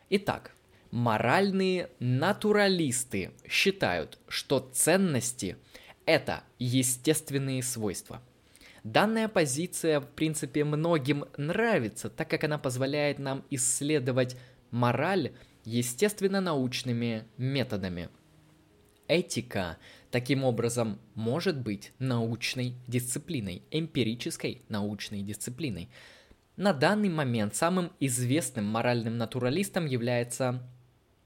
Итак, 0.10 0.56
моральные 0.92 1.90
натуралисты 2.00 3.32
считают, 3.48 4.20
что 4.28 4.60
ценности– 4.60 5.58
это 6.06 6.44
естественные 6.60 7.64
свойства– 7.64 8.22
Данная 8.84 9.30
позиция, 9.30 10.02
в 10.02 10.08
принципе, 10.08 10.66
многим 10.66 11.26
нравится, 11.38 12.10
так 12.10 12.30
как 12.30 12.44
она 12.44 12.58
позволяет 12.58 13.18
нам 13.18 13.46
исследовать 13.50 14.36
мораль 14.72 15.32
естественно-научными 15.64 17.26
методами. 17.38 18.10
этика 19.08 19.78
таким 20.12 20.44
образом 20.44 21.00
может 21.16 21.58
быть 21.58 21.94
научной 22.00 22.76
дисциплиной, 22.88 23.64
эмпирической 23.72 24.64
научной 24.68 25.22
дисциплиной. 25.22 25.90
На 26.56 26.72
данный 26.72 27.10
момент 27.10 27.56
самым 27.56 27.92
известным 28.00 28.66
моральным 28.66 29.18
натуралистом 29.18 29.88
является 29.88 30.62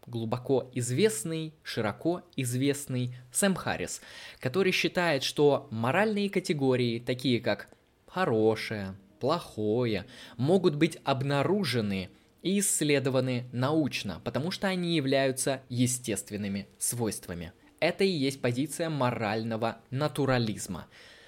глубоко 0.05 0.71
известный, 0.73 1.53
широко 1.63 2.21
известный 2.37 3.13
Сэм 3.33 3.55
Харрис, 3.55 3.99
который 4.39 4.71
считает, 4.71 5.23
что 5.23 5.67
моральные 5.69 6.29
категории, 6.29 6.99
такие 6.99 7.41
как 7.41 7.67
хорошее, 8.07 8.95
плохое, 9.19 10.05
могут 10.37 10.75
быть 10.75 10.97
обнаружены 11.03 12.09
и 12.41 12.59
исследованы 12.59 13.49
научно, 13.51 14.21
потому 14.23 14.49
что 14.51 14.67
они 14.67 14.95
являются 14.95 15.61
естественными 15.67 16.69
свойствами. 16.77 17.51
Это 17.81 18.05
и 18.05 18.09
есть 18.09 18.41
позиция 18.41 18.89
морального 18.89 19.79
натурализма. 19.89 20.87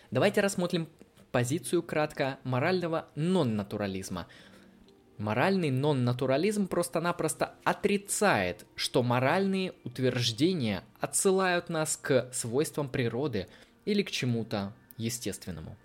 Давайте 0.09 0.39
рассмотрим 0.39 0.87
позицию 1.31 1.83
кратко 1.83 2.39
морального 2.43 3.07
нон-натурализма. 3.15 4.27
Моральный 5.17 5.69
нон-натурализм 5.69 6.67
просто-напросто 6.67 7.53
отрицает, 7.63 8.65
что 8.75 9.03
моральные 9.03 9.73
утверждения 9.83 10.83
отсылают 10.99 11.69
нас 11.69 11.97
к 11.97 12.29
свойствам 12.31 12.87
природы 12.87 13.47
или 13.85 14.01
к 14.01 14.11
чему-то 14.11 14.73
естественному. 14.97 15.75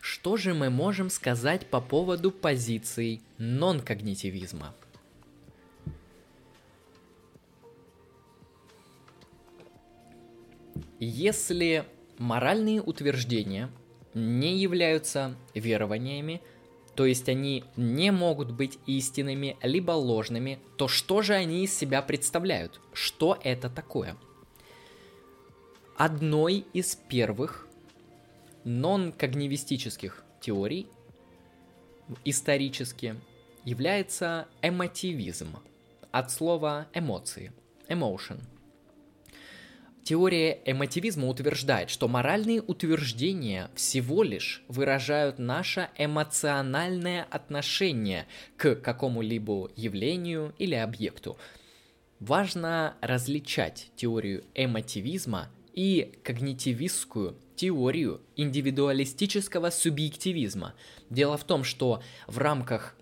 Что 0.00 0.36
же 0.36 0.54
мы 0.54 0.70
можем 0.70 1.08
сказать 1.08 1.66
по 1.66 1.80
поводу 1.80 2.30
позиций 2.30 3.22
нон-когнитивизма? 3.38 4.74
Если 11.00 11.84
моральные 12.18 12.82
утверждения 12.82 13.70
не 14.14 14.56
являются 14.56 15.36
верованиями, 15.54 16.40
то 16.94 17.04
есть 17.04 17.28
они 17.28 17.64
не 17.76 18.12
могут 18.12 18.52
быть 18.52 18.78
истинными 18.86 19.56
либо 19.62 19.92
ложными, 19.92 20.60
то 20.76 20.86
что 20.86 21.22
же 21.22 21.34
они 21.34 21.64
из 21.64 21.76
себя 21.76 22.02
представляют? 22.02 22.80
Что 22.92 23.38
это 23.42 23.68
такое? 23.68 24.16
Одной 25.96 26.64
из 26.72 26.94
первых 26.94 27.68
нон-когнивистических 28.64 30.24
теорий 30.40 30.88
исторически 32.24 33.16
является 33.64 34.46
эмотивизм 34.62 35.56
от 36.12 36.30
слова 36.30 36.86
эмоции, 36.94 37.52
emotion– 37.88 38.40
Теория 40.04 40.60
эмотивизма 40.66 41.28
утверждает, 41.28 41.88
что 41.88 42.08
моральные 42.08 42.60
утверждения 42.60 43.70
всего 43.74 44.22
лишь 44.22 44.62
выражают 44.68 45.38
наше 45.38 45.88
эмоциональное 45.96 47.26
отношение 47.30 48.26
к 48.58 48.74
какому-либо 48.74 49.70
явлению 49.76 50.54
или 50.58 50.74
объекту. 50.74 51.38
Важно 52.20 52.96
различать 53.00 53.90
теорию 53.96 54.44
эмотивизма 54.54 55.48
и 55.72 56.12
когнитивистскую 56.22 57.38
теорию 57.56 58.20
индивидуалистического 58.36 59.70
субъективизма. 59.70 60.74
Дело 61.08 61.38
в 61.38 61.44
том, 61.44 61.64
что 61.64 62.02
в 62.26 62.36
рамках 62.36 62.94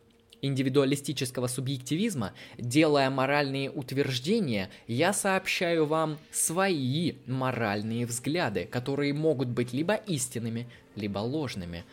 индивидуалистического 0.42 1.46
субъективизма, 1.46 2.32
делая 2.58 3.08
моральные 3.08 3.70
утверждения, 3.70 4.68
я 4.86 5.12
сообщаю 5.12 5.86
вам 5.86 6.18
свои 6.30 7.14
моральные 7.26 8.04
взгляды, 8.06 8.66
которые 8.66 9.14
могут 9.14 9.48
быть 9.48 9.72
либо 9.72 9.94
истинными, 9.94 10.68
либо 10.96 11.20
ложными. 11.20 11.84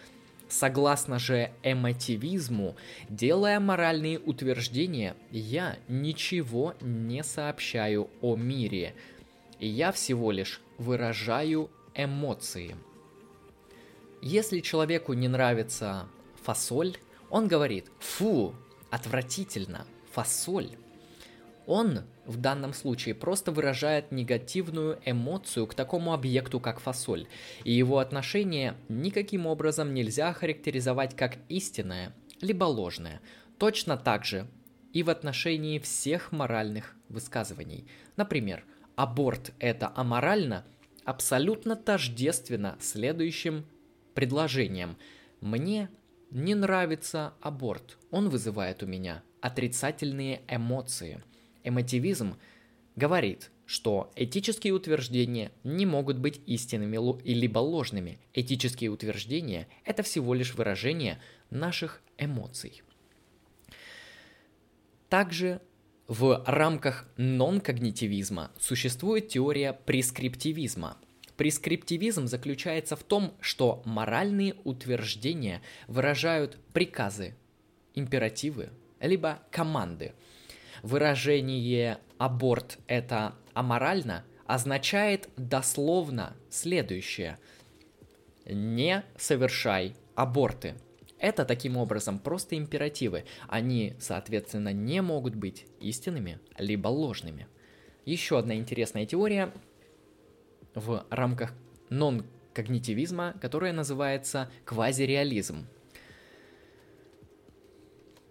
Согласно 0.50 1.20
же 1.20 1.52
эмотивизму, 1.62 2.76
делая 3.08 3.60
моральные 3.60 4.18
утверждения, 4.18 5.16
я 5.30 5.78
ничего 5.88 6.74
не 6.82 7.24
сообщаю 7.24 8.10
о 8.22 8.36
мире. 8.36 8.96
Я 9.60 9.92
всего 9.92 10.32
лишь 10.32 10.60
выражаю 10.80 11.70
эмоции. 11.94 12.76
Если 14.24 14.62
человеку 14.62 15.14
не 15.14 15.28
нравится 15.28 16.08
фасоль, 16.42 16.98
он 17.30 17.48
говорит, 17.48 17.92
фу, 18.00 18.56
отвратительно, 18.90 19.86
фасоль. 20.12 20.78
Он 21.66 22.02
в 22.26 22.38
данном 22.38 22.74
случае 22.74 23.14
просто 23.14 23.52
выражает 23.52 24.12
негативную 24.12 25.00
эмоцию 25.06 25.68
к 25.68 25.76
такому 25.76 26.14
объекту, 26.14 26.60
как 26.60 26.80
фасоль, 26.80 27.28
и 27.64 27.72
его 27.72 28.00
отношение 28.00 28.76
никаким 28.88 29.46
образом 29.46 29.94
нельзя 29.94 30.34
характеризовать 30.34 31.16
как 31.16 31.38
истинное, 31.48 32.16
либо 32.42 32.64
ложное. 32.64 33.22
Точно 33.60 33.98
так 33.98 34.26
же 34.26 34.48
и 34.94 35.04
в 35.04 35.10
отношении 35.10 35.78
всех 35.78 36.32
моральных 36.32 36.96
высказываний. 37.10 37.88
Например, 38.16 38.64
аборт 38.96 39.52
это 39.60 39.92
аморально 39.96 40.66
абсолютно 41.06 41.76
тождественно 41.76 42.78
следующим 42.80 43.66
предложением. 44.14 44.98
Мне 45.42 45.90
не 46.32 46.56
нравится 46.56 47.34
аборт. 47.42 47.98
Он 48.12 48.30
вызывает 48.30 48.84
у 48.84 48.86
меня 48.86 49.24
отрицательные 49.42 50.42
эмоции. 50.48 51.24
Эмотивизм 51.64 52.38
говорит, 52.96 53.52
что 53.66 54.12
этические 54.16 54.74
утверждения 54.74 55.52
не 55.64 55.86
могут 55.86 56.18
быть 56.18 56.42
истинными 56.46 56.98
либо 57.24 57.60
ложными. 57.60 58.20
Этические 58.34 58.90
утверждения– 58.90 59.68
это 59.86 60.04
всего 60.04 60.34
лишь 60.34 60.56
выражение 60.56 61.20
наших 61.50 62.02
эмоций. 62.18 62.82
Также 65.08 65.62
в 66.08 66.44
рамках 66.46 67.08
нон-когнитивизма 67.18 68.52
существует 68.60 69.28
теория 69.30 69.74
прескриптивизма– 69.74 70.98
Прескриптивизм 71.40 72.28
заключается 72.28 72.98
в 72.98 73.04
том, 73.04 73.34
что 73.40 73.82
моральные 73.86 74.56
утверждения 74.66 75.62
выражают 75.88 76.58
приказы, 76.74 77.34
императивы, 77.96 78.72
либо 79.00 79.40
команды. 79.50 80.12
Выражение 80.84 82.00
«аборт– 82.18 82.78
это 82.88 83.36
аморально» 83.54 84.26
означает 84.48 85.30
дословно 85.38 86.36
следующее. 86.50 87.40
Не 88.46 89.06
совершай 89.16 89.96
аборты. 90.16 90.76
Это 91.20 91.46
таким 91.46 91.78
образом 91.78 92.20
просто 92.20 92.58
императивы. 92.58 93.24
Они, 93.48 93.94
соответственно, 94.02 94.74
не 94.74 95.02
могут 95.02 95.36
быть 95.36 95.68
истинными 95.80 96.42
либо 96.58 96.90
ложными. 96.90 97.48
Еще 98.04 98.38
одна 98.38 98.56
интересная 98.56 99.06
теория 99.06 99.54
в 100.80 101.06
рамках 101.10 101.54
нон-когнитивизма, 101.90 103.36
которая 103.42 103.74
называется 103.74 104.50
квазиреализм. 104.66 105.68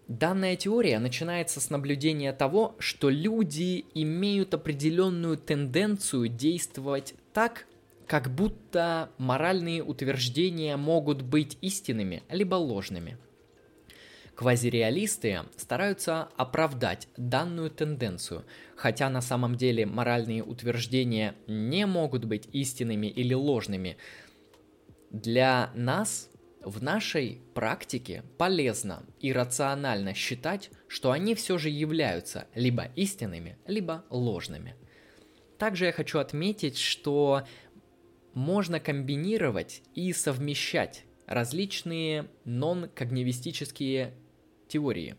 Данная 0.08 0.56
теория 0.56 0.98
начинается 0.98 1.60
с 1.60 1.68
наблюдения 1.68 2.32
того, 2.32 2.74
что 2.78 3.10
люди 3.10 3.84
имеют 3.94 4.54
определенную 4.54 5.36
тенденцию 5.36 6.28
действовать 6.28 7.14
так, 7.34 7.66
как 8.06 8.34
будто 8.34 9.10
моральные 9.18 9.82
утверждения 9.84 10.78
могут 10.78 11.20
быть 11.20 11.58
истинными 11.60 12.22
либо 12.30 12.54
ложными– 12.54 13.18
Квазиреалисты 14.38 15.40
стараются 15.56 16.28
оправдать 16.36 17.08
данную 17.16 17.72
тенденцию, 17.72 18.44
хотя 18.76 19.10
на 19.10 19.20
самом 19.20 19.56
деле 19.56 19.84
моральные 19.84 20.44
утверждения 20.44 21.34
не 21.48 21.86
могут 21.86 22.24
быть 22.24 22.48
истинными 22.52 23.08
или 23.08 23.34
ложными. 23.34 23.96
Для 25.10 25.72
нас 25.74 26.30
в 26.62 26.80
нашей 26.80 27.40
практике 27.52 28.22
полезно 28.38 29.02
и 29.18 29.32
рационально 29.32 30.14
считать, 30.14 30.70
что 30.86 31.10
они 31.10 31.34
все 31.34 31.58
же 31.58 31.68
являются 31.68 32.46
либо 32.54 32.84
истинными, 32.94 33.58
либо 33.66 34.04
ложными. 34.08 34.76
Также 35.58 35.86
я 35.86 35.92
хочу 35.92 36.20
отметить, 36.20 36.78
что 36.78 37.42
можно 38.34 38.78
комбинировать 38.78 39.82
и 39.96 40.12
совмещать 40.12 41.06
различные 41.26 42.28
нон-когнивистические 42.44 44.14
теории. 44.68 45.16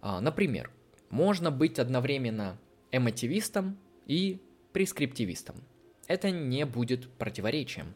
А, 0.00 0.20
например, 0.20 0.70
можно 1.10 1.50
быть 1.50 1.78
одновременно 1.78 2.58
эмотивистом 2.90 3.78
и 4.06 4.40
прескриптивистом. 4.72 5.56
Это 6.06 6.30
не 6.30 6.64
будет 6.64 7.10
противоречием. 7.12 7.94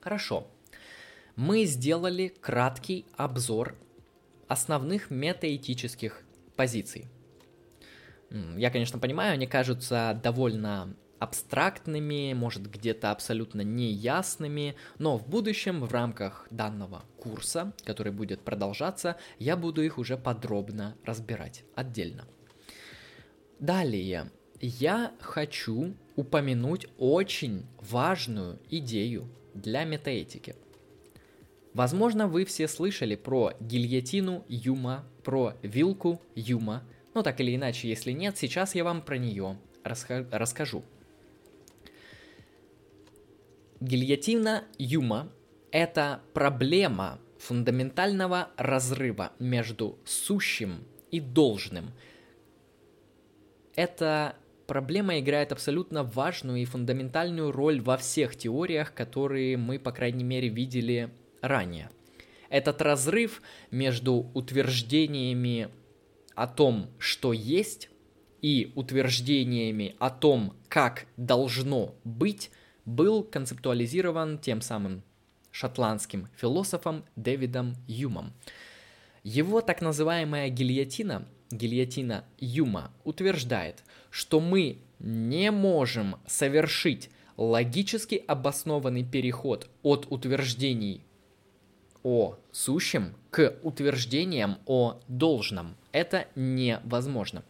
Хорошо. 0.00 0.48
Мы 1.36 1.64
сделали 1.64 2.28
краткий 2.40 3.06
обзор 3.16 3.76
основных 4.48 5.10
метаэтических 5.10 6.22
позиций. 6.56 7.06
Я, 8.56 8.70
конечно, 8.70 8.98
понимаю, 8.98 9.34
они 9.34 9.46
кажутся 9.46 10.18
довольно 10.22 10.96
абстрактными, 11.24 12.32
может 12.34 12.70
где-то 12.70 13.10
абсолютно 13.10 13.62
неясными, 13.62 14.76
но 14.98 15.18
в 15.18 15.26
будущем 15.26 15.80
в 15.80 15.92
рамках 15.92 16.46
данного 16.50 17.02
курса, 17.18 17.72
который 17.84 18.12
будет 18.12 18.42
продолжаться, 18.42 19.16
я 19.38 19.56
буду 19.56 19.82
их 19.82 19.98
уже 19.98 20.16
подробно 20.16 20.96
разбирать 21.04 21.64
отдельно. 21.74 22.26
Далее, 23.58 24.30
я 24.60 25.12
хочу 25.20 25.94
упомянуть 26.16 26.86
очень 26.98 27.66
важную 27.80 28.60
идею 28.70 29.28
для 29.54 29.84
метаэтики. 29.84 30.54
Возможно, 31.72 32.28
вы 32.28 32.44
все 32.44 32.68
слышали 32.68 33.16
про 33.16 33.52
гильотину 33.60 34.44
Юма, 34.48 35.04
про 35.24 35.54
вилку 35.62 36.20
Юма, 36.34 36.84
но 37.14 37.22
так 37.22 37.40
или 37.40 37.56
иначе, 37.56 37.88
если 37.88 38.12
нет, 38.12 38.36
сейчас 38.36 38.74
я 38.74 38.84
вам 38.84 39.02
про 39.02 39.18
нее 39.18 39.58
расскажу. 39.82 40.84
Гильотина 43.84 44.64
Юма– 44.78 45.30
это 45.70 46.22
проблема 46.32 47.20
фундаментального 47.36 48.48
разрыва 48.56 49.32
между 49.38 49.98
сущим 50.06 50.84
и 51.10 51.20
должным. 51.20 51.90
Эта 53.76 54.36
проблема 54.66 55.20
играет 55.20 55.52
абсолютно 55.52 56.02
важную 56.02 56.62
и 56.62 56.64
фундаментальную 56.64 57.52
роль 57.52 57.82
во 57.82 57.98
всех 57.98 58.36
теориях, 58.36 58.94
которые 58.94 59.58
мы, 59.58 59.78
по 59.78 59.92
крайней 59.92 60.24
мере, 60.24 60.48
видели 60.48 61.10
ранее. 61.42 61.90
Этот 62.48 62.80
разрыв 62.80 63.42
между 63.70 64.30
утверждениями 64.32 65.68
о 66.34 66.46
том, 66.46 66.88
что 66.98 67.34
есть, 67.34 67.90
и 68.40 68.72
утверждениями 68.76 69.94
о 69.98 70.08
том, 70.08 70.56
как 70.70 71.04
должно 71.18 71.94
быть– 72.02 72.50
был 72.84 73.22
концептуализирован 73.22 74.38
тем 74.38 74.60
самым 74.60 75.02
шотландским 75.50 76.28
философом 76.36 77.04
Дэвидом 77.16 77.74
Юмом. 77.86 78.32
Его 79.22 79.60
так 79.60 79.80
называемая 79.80 80.48
гильотина, 80.48 81.26
гильотина 81.50 82.24
Юма, 82.38 82.90
утверждает, 83.04 83.84
что 84.10 84.40
мы 84.40 84.78
не 84.98 85.50
можем 85.50 86.16
совершить 86.26 87.10
логически 87.36 88.22
обоснованный 88.26 89.04
переход 89.04 89.68
от 89.82 90.06
утверждений 90.10 91.04
о 92.02 92.36
сущем 92.52 93.14
к 93.30 93.54
утверждениям 93.62 94.58
о 94.66 95.00
должном. 95.08 95.76
Это 95.90 96.28
невозможно. 96.34 97.42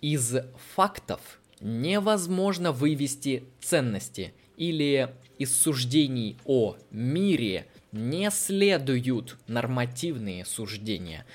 Из 0.00 0.36
фактов 0.74 1.40
невозможно 1.60 2.72
вывести 2.72 3.44
ценности 3.60 4.34
или 4.56 5.14
из 5.38 5.54
суждений 5.54 6.36
о 6.44 6.76
мире 6.90 7.66
не 7.92 8.30
следуют 8.30 9.36
нормативные 9.46 10.44
суждения. 10.44 11.26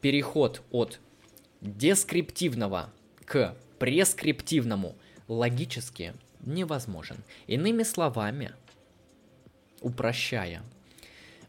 Переход 0.00 0.62
от 0.70 1.00
дескриптивного 1.60 2.92
к 3.24 3.56
прескриптивному 3.78 4.96
логически 5.28 6.14
невозможен. 6.44 7.18
Иными 7.46 7.82
словами, 7.82 8.52
упрощая, 9.80 10.62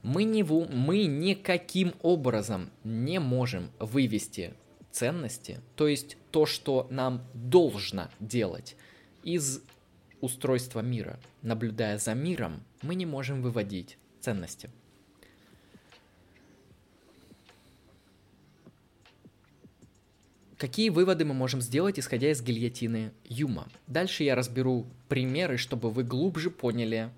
мы, 0.02 0.24
не, 0.24 0.44
мы 0.44 1.06
никаким 1.06 1.94
образом 2.02 2.70
не 2.84 3.20
можем 3.20 3.70
вывести 3.80 4.54
ценности, 4.92 5.62
то 5.76 5.88
есть 5.88 6.18
то, 6.32 6.46
что 6.46 6.88
нам 6.90 7.24
должно 7.34 8.10
делать 8.20 8.76
из 9.24 9.62
устройства 10.22 10.82
мира. 10.82 11.20
Наблюдая 11.42 11.98
за 11.98 12.14
миром, 12.14 12.64
мы 12.82 12.96
не 12.96 13.06
можем 13.06 13.42
выводить 13.42 13.98
ценности. 14.20 14.70
Какие 20.58 20.90
выводы 20.90 21.24
мы 21.24 21.34
можем 21.34 21.62
сделать, 21.62 21.98
исходя 22.00 22.32
из 22.32 22.42
гильотины 22.42 23.14
Юма? 23.24 23.70
Дальше 23.88 24.26
я 24.26 24.36
разберу 24.36 24.88
примеры, 25.08 25.56
чтобы 25.56 25.90
вы 25.90 26.04
глубже 26.04 26.50
поняли 26.52 27.12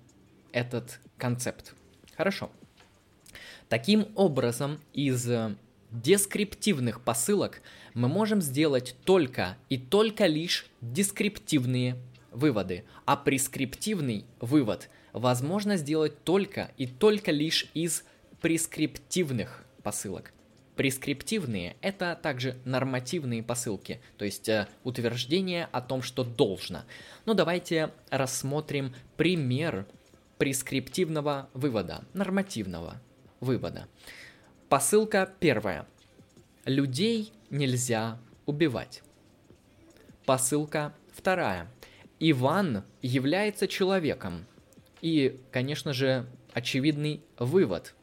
этот 0.52 1.00
концепт. 1.16 1.74
Хорошо. 2.16 2.52
Таким 3.68 4.06
образом, 4.14 4.78
из 4.92 5.28
дескриптивных 5.92 7.02
посылок 7.02 7.62
мы 7.94 8.08
можем 8.08 8.40
сделать 8.40 8.96
только 9.04 9.56
и 9.68 9.78
только 9.78 10.26
лишь 10.26 10.66
дескриптивные 10.80 11.96
выводы, 12.30 12.84
а 13.04 13.16
прескриптивный 13.16 14.24
вывод 14.40 14.88
возможно 15.12 15.76
сделать 15.76 16.24
только 16.24 16.70
и 16.76 16.86
только 16.86 17.30
лишь 17.30 17.66
из 17.74 18.04
прескриптивных 18.40 19.64
посылок. 19.82 20.32
Прескриптивные– 20.76 21.76
это 21.82 22.18
также 22.20 22.56
нормативные 22.64 23.42
посылки, 23.42 24.00
то 24.16 24.24
есть 24.24 24.48
э, 24.48 24.68
утверждение 24.84 25.68
о 25.70 25.82
том, 25.82 26.00
что 26.00 26.24
должно. 26.24 26.84
Но 27.26 27.34
давайте 27.34 27.90
рассмотрим 28.08 28.94
пример 29.18 29.86
прескриптивного 30.38 31.50
вывода, 31.52 32.04
нормативного 32.14 33.02
вывода. 33.40 33.86
Посылка 34.72 35.30
первая. 35.38 35.86
Людей 36.64 37.30
нельзя 37.50 38.18
убивать. 38.46 39.02
Посылка 40.24 40.94
вторая. 41.12 41.70
Иван 42.20 42.82
является 43.02 43.68
человеком. 43.68 44.46
И, 45.02 45.38
конечно 45.50 45.92
же, 45.92 46.24
очевидный 46.54 47.22
вывод. 47.38 47.94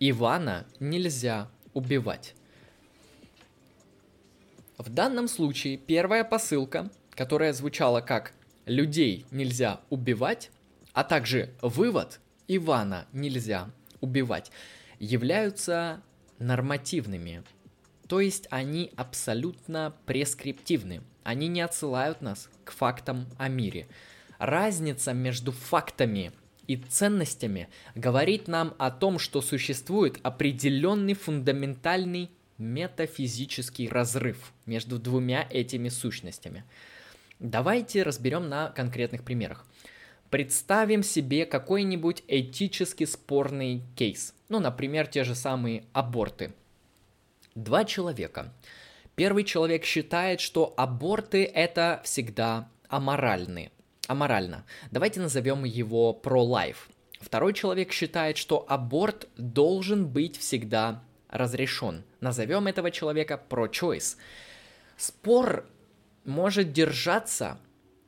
Ивана 0.00 0.66
нельзя 0.80 1.50
убивать. 1.74 2.34
В 4.78 4.88
данном 4.88 5.28
случае 5.28 5.76
первая 5.76 6.24
посылка, 6.24 6.88
которая 7.10 7.52
звучала 7.52 8.00
как 8.00 8.32
«людей 8.64 9.26
нельзя 9.30 9.82
убивать», 9.90 10.50
а 10.94 11.04
также 11.04 11.52
вывод 11.60 12.20
«Ивана 12.48 13.06
нельзя 13.12 13.68
убивать», 14.00 14.50
являются 14.98 16.02
нормативными. 16.38 17.42
То 18.08 18.20
есть 18.20 18.46
они 18.50 18.92
абсолютно 18.96 19.94
прескриптивны. 20.06 21.02
Они 21.24 21.48
не 21.48 21.60
отсылают 21.60 22.20
нас 22.20 22.48
к 22.64 22.72
фактам 22.72 23.26
о 23.36 23.48
мире. 23.48 23.88
Разница 24.38 25.12
между 25.12 25.50
фактами 25.50 26.32
и 26.66 26.76
ценностями 26.76 27.68
говорит 27.94 28.48
нам 28.48 28.74
о 28.78 28.90
том, 28.90 29.18
что 29.18 29.40
существует 29.40 30.18
определенный 30.22 31.14
фундаментальный 31.14 32.30
метафизический 32.58 33.88
разрыв 33.88 34.52
между 34.66 34.98
двумя 34.98 35.46
этими 35.50 35.88
сущностями. 35.88 36.64
Давайте 37.38 38.02
разберем 38.02 38.48
на 38.48 38.70
конкретных 38.70 39.24
примерах. 39.24 39.66
Представим 40.30 41.02
себе 41.02 41.44
какой-нибудь 41.44 42.24
этически 42.28 43.04
спорный 43.04 43.82
кейс. 43.94 44.34
Ну, 44.48 44.60
например, 44.60 45.06
те 45.06 45.24
же 45.24 45.34
самые 45.34 45.84
аборты. 45.92 46.52
Два 47.54 47.84
человека. 47.84 48.52
Первый 49.14 49.44
человек 49.44 49.84
считает, 49.84 50.40
что 50.40 50.74
аборты 50.76 51.44
это 51.44 52.00
всегда 52.04 52.68
аморальны. 52.88 53.72
Аморально. 54.06 54.64
Давайте 54.90 55.20
назовем 55.20 55.64
его 55.64 56.18
pro-life. 56.22 56.88
Второй 57.20 57.54
человек 57.54 57.92
считает, 57.92 58.36
что 58.36 58.64
аборт 58.68 59.28
должен 59.36 60.06
быть 60.06 60.38
всегда 60.38 61.02
разрешен. 61.28 62.04
Назовем 62.20 62.66
этого 62.66 62.90
человека 62.90 63.42
pro-choice. 63.48 64.16
Спор 64.96 65.66
может 66.24 66.72
держаться 66.72 67.58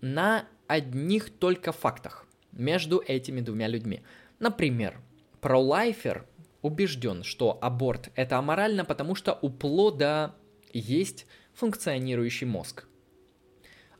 на 0.00 0.46
одних 0.66 1.30
только 1.30 1.72
фактах 1.72 2.26
между 2.52 3.02
этими 3.04 3.40
двумя 3.40 3.66
людьми. 3.66 4.02
Например, 4.38 5.00
пролайфер 5.40 6.26
убежден, 6.62 7.22
что 7.22 7.58
аборт 7.60 8.10
это 8.14 8.38
аморально, 8.38 8.84
потому 8.84 9.14
что 9.14 9.38
у 9.42 9.50
плода 9.50 10.34
есть 10.72 11.26
функционирующий 11.54 12.46
мозг. 12.46 12.86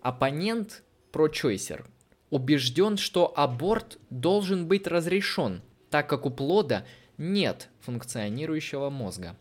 Оппонент, 0.01 0.83
прочойсер, 1.13 1.87
убежден, 2.31 2.97
что 2.97 3.33
аборт 3.37 3.99
должен 4.11 4.67
быть 4.67 4.87
разрешен, 4.87 5.63
так 5.91 6.09
как 6.09 6.27
у 6.27 6.31
плода 6.31 6.85
нет 7.17 7.69
функционирующего 7.81 8.91
мозга. 8.91 9.37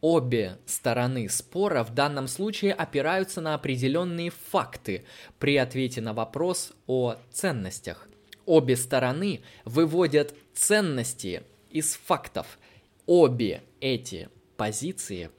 Обе 0.00 0.58
стороны 0.66 1.28
спора 1.28 1.84
в 1.84 1.94
данном 1.94 2.26
случае 2.26 2.72
опираются 2.72 3.40
на 3.40 3.54
определенные 3.54 4.30
факты 4.30 5.04
при 5.38 5.56
ответе 5.56 6.00
на 6.00 6.12
вопрос 6.12 6.72
о 6.88 7.14
ценностях. 7.30 8.08
Обе 8.46 8.76
стороны 8.76 9.42
выводят 9.64 10.34
ценности 10.54 11.42
из 11.70 11.94
фактов. 11.94 12.58
Обе 13.06 13.62
эти 13.80 14.28
позиции 14.56 15.30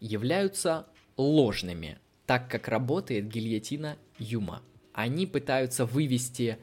являются 0.00 0.86
ложными, 1.16 1.98
так 2.26 2.50
как 2.50 2.68
работает 2.68 3.28
гильотина 3.28 3.96
Юма. 4.18 4.62
Они 4.92 5.26
пытаются 5.26 5.86
вывести 5.86 6.58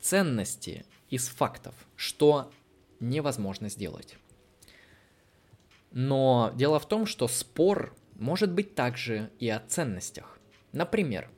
ценности 0.00 0.84
из 1.10 1.28
фактов, 1.28 1.74
что 1.96 2.50
невозможно 3.00 3.68
сделать. 3.68 4.16
Но 5.90 6.52
дело 6.54 6.78
в 6.78 6.88
том, 6.88 7.06
что 7.06 7.28
спор 7.28 7.94
может 8.14 8.52
быть 8.52 8.74
также 8.74 9.30
и 9.38 9.48
о 9.48 9.60
ценностях. 9.60 10.38
Например, 10.72 11.30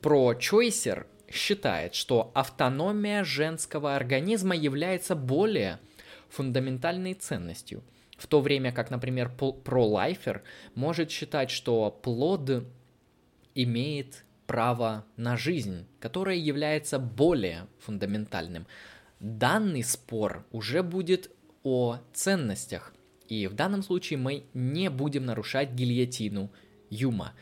про 0.00 0.34
Чойсер 0.34 1.06
считает, 1.30 1.94
что 1.94 2.30
автономия 2.34 3.24
женского 3.24 3.94
организма 3.96 4.56
является 4.56 5.14
более 5.14 5.78
фундаментальной 6.28 7.14
ценностью, 7.14 7.82
в 8.16 8.26
то 8.26 8.40
время 8.40 8.72
как, 8.72 8.90
например, 8.90 9.30
пролайфер 9.36 10.42
может 10.74 11.10
считать, 11.10 11.50
что 11.50 11.90
плод 11.90 12.64
имеет 13.54 14.24
право 14.46 15.04
на 15.16 15.36
жизнь, 15.36 15.86
которое 16.00 16.36
является 16.36 16.98
более 16.98 17.66
фундаментальным. 17.80 18.66
Данный 19.20 19.84
спор 19.84 20.46
уже 20.52 20.82
будет 20.82 21.30
о 21.62 21.98
ценностях, 22.12 22.94
и 23.28 23.46
в 23.46 23.54
данном 23.54 23.82
случае 23.82 24.18
мы 24.18 24.44
не 24.54 24.90
будем 24.90 25.26
нарушать 25.26 25.72
гильотину 25.72 26.50
Юма. 26.88 27.34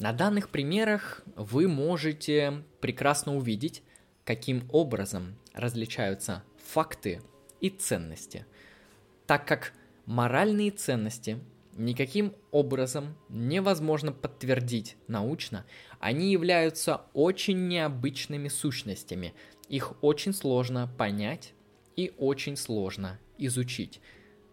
На 0.00 0.14
данных 0.14 0.48
примерах 0.48 1.22
вы 1.36 1.68
можете 1.68 2.64
прекрасно 2.80 3.36
увидеть, 3.36 3.82
каким 4.24 4.66
образом 4.72 5.36
различаются 5.52 6.42
факты 6.56 7.20
и 7.60 7.68
ценности, 7.68 8.46
так 9.26 9.46
как 9.46 9.74
моральные 10.06 10.70
ценности 10.70 11.38
никаким 11.76 12.32
образом 12.50 13.14
невозможно 13.28 14.10
подтвердить 14.10 14.96
научно, 15.06 15.66
они 15.98 16.32
являются 16.32 17.02
очень 17.12 17.68
необычными 17.68 18.48
сущностями, 18.48 19.34
их 19.68 20.02
очень 20.02 20.32
сложно 20.32 20.90
понять 20.96 21.52
и 21.96 22.14
очень 22.16 22.56
сложно 22.56 23.18
изучить. 23.36 24.00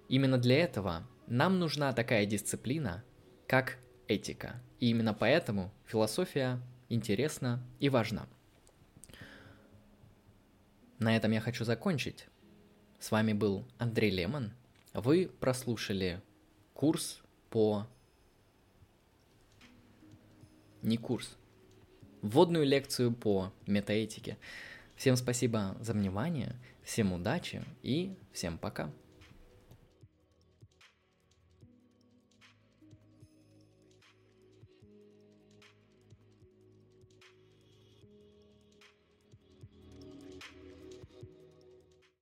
Именно 0.09 0.39
для 0.39 0.57
этого 0.57 1.07
нам 1.25 1.57
нужна 1.57 1.93
такая 1.93 2.25
дисциплина, 2.25 3.05
как 3.47 3.77
этика. 4.07 4.61
И 4.79 4.89
именно 4.89 5.13
поэтому 5.13 5.71
философия 5.85 6.59
интересна 6.89 7.63
и 7.79 7.89
важна. 7.89 8.27
На 10.99 11.15
этом 11.15 11.31
я 11.31 11.41
хочу 11.41 11.63
закончить. 11.63 12.27
С 12.99 13.11
вами 13.11 13.33
был 13.33 13.65
Андрей 13.77 14.09
Лемон. 14.09 14.51
Вы 14.93 15.29
прослушали 15.39 16.21
курс 16.73 17.21
по... 17.49 17.87
Не 20.81 20.97
курс. 20.97 21.37
Вводную 22.21 22.65
лекцию 22.65 23.13
по 23.13 23.53
метаэтике. 23.67 24.37
Всем 24.95 25.15
спасибо 25.15 25.77
за 25.79 25.93
внимание, 25.93 26.55
всем 26.83 27.13
удачи 27.13 27.63
и 27.83 28.15
всем 28.31 28.57
пока. 28.57 28.91